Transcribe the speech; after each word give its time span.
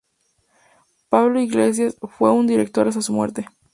Pablo 1.09 1.39
Iglesias 1.41 1.95
fue 2.01 2.31
su 2.31 2.47
director 2.47 2.87
hasta 2.87 3.03
su 3.03 3.13
muerte. 3.13 3.45